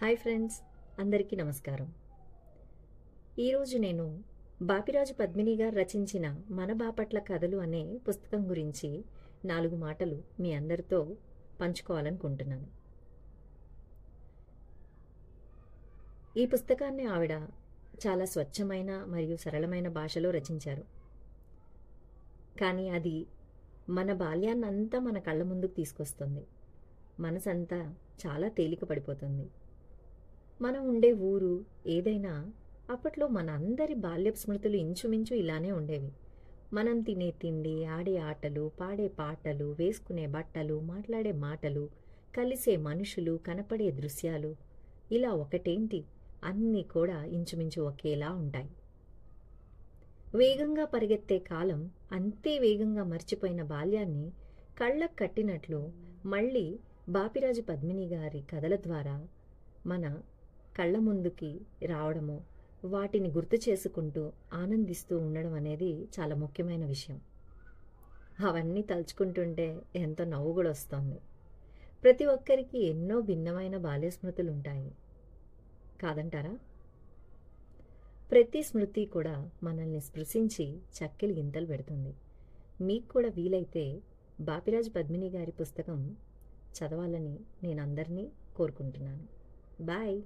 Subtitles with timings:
[0.00, 0.56] Hi friends
[1.02, 1.86] అందరికీ నమస్కారం.
[3.44, 4.04] ఈరోజు నేను
[4.70, 6.26] బాపిరాజు పద్మిని గారు రచించిన
[6.58, 8.90] మన బాపట్ల కథలు అనే పుస్తకం గురించి
[9.52, 11.00] నాలుగు మాటలు మీ అందరితో
[11.60, 12.68] పంచుకోవాలనుకుంటున్నాను.
[16.42, 17.34] ఈ పుస్తకాన్ని ఆవిడ
[18.06, 20.86] చాలా స్వచ్ఛమైన మరియు సరళమైన భాషలో రచించారు.
[22.62, 23.18] కానీ అది
[23.98, 26.46] మన బాల్యాన్నంతా మన కళ్ళ ముందుకు తీసుకొస్తుంది.
[27.20, 27.94] మనసంతా
[28.24, 29.46] చాలా తేలిక పడిపోతుంది
[30.60, 32.52] మనం ఉండే ఊరు ఏదైనా
[32.90, 36.12] అప్పట్లో మన అందరి బాల్యపు స్మృతులు ఇంచుమించు ఇలానే ఉండేవి.
[36.72, 41.88] మనం తినే తిండి ఆడే ఆటలు పాడే పాటలు వేసుకునే బట్టలు మాట్లాడే మాటలు
[42.36, 44.56] కలిసే మనుషులు కనపడే దృశ్యాలు.
[45.12, 46.04] ఇలా ఒకటేంటి?
[46.44, 48.70] అన్నీ కూడా ఇంచుమించు ఒకేలా ఉంటాయి.
[50.34, 54.30] వేగంగా పరిగెత్తే కాలం అంతే వేగంగా మర్చిపోయిన బాల్యాన్ని
[54.78, 55.92] కళ్ళకు కట్టినట్లు
[56.26, 59.26] మళ్ళీ బాపిరాజు పద్మిని గారి కథల ద్వారా
[59.86, 60.04] మన
[60.76, 62.44] కళ్ళ ముందుకి రావడము
[62.84, 67.20] వాటిని గుర్తు చేసుకుంటూ ఆనందిస్తూ ఉండడం అనేది చాలా ముఖ్యమైన విషయం.
[68.40, 71.18] అవన్నీ తలుచుకుంటుంటే ఎంతో నవ్వు కూడా వస్తుంది.
[72.02, 74.92] ప్రతి ఒక్కరికి ఎన్నో భిన్నమైన బాల్య స్మృతులు ఉంటాయి.
[76.02, 76.54] కాదంటారా?
[78.30, 82.14] ప్రతి స్మృతి కూడా మనల్ని స్పృశించి చక్కెలు గింతలు పెడుతుంది.
[82.80, 84.02] మీకు కూడా వీలైతే
[84.40, 86.16] బాపిరాజు పద్మిని గారి పుస్తకం
[86.78, 89.24] చదవాలని నేను అందరినీ కోరుకుంటున్నాను.
[89.80, 90.22] బాయ్!